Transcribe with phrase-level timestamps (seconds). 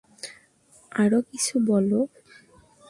[0.91, 1.99] আরো কিছু বলো।